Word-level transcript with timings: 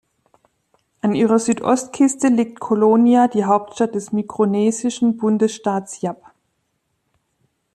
An 1.01 1.13
ihrer 1.13 1.37
Südostküste 1.37 2.29
liegt 2.29 2.59
Colonia, 2.59 3.27
die 3.27 3.43
Hauptstadt 3.45 3.93
des 3.93 4.11
mikronesischen 4.11 5.15
Bundesstaats 5.17 6.01
Yap. 6.01 6.23